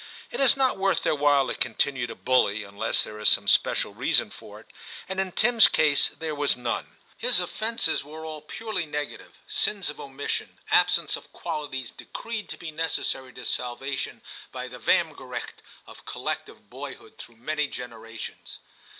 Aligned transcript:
It 0.31 0.39
is 0.39 0.57
not 0.57 0.79
worth 0.79 1.03
their 1.03 1.13
while 1.13 1.45
to 1.45 1.53
continue 1.53 2.07
to 2.07 2.15
bully, 2.15 2.63
unless 2.63 3.03
there 3.03 3.19
is 3.19 3.29
some 3.29 3.47
special 3.47 3.93
reason 3.93 4.31
for 4.31 4.59
it, 4.59 4.73
and 5.07 5.19
in 5.19 5.31
Tim 5.31 5.57
s 5.57 5.67
case 5.67 6.07
there 6.07 6.33
was 6.33 6.57
none; 6.57 6.95
his 7.19 7.39
offences 7.39 8.03
were 8.03 8.25
all 8.25 8.41
purely 8.41 8.81
CHAP. 8.81 8.93
VII 8.93 8.93
TIM 8.95 9.01
141 9.19 9.27
negative, 9.37 9.41
sins 9.53 9.89
of 9.91 9.99
omission, 9.99 10.57
absence 10.71 11.15
of 11.15 11.31
qualities 11.31 11.91
decreed 11.91 12.49
to 12.49 12.57
be 12.57 12.71
necessary 12.71 13.31
to 13.33 13.45
salvation 13.45 14.23
by 14.51 14.67
the 14.67 14.79
Vehm 14.79 15.13
gericht 15.15 15.61
of 15.85 16.03
collective 16.05 16.67
boyhood 16.71 17.19
through 17.19 17.35
many 17.35 17.67
generations. 17.67 18.57